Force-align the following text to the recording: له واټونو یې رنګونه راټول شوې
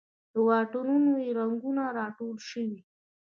له 0.33 0.39
واټونو 0.47 1.11
یې 1.23 1.29
رنګونه 1.39 1.83
راټول 1.97 2.37
شوې 2.49 2.77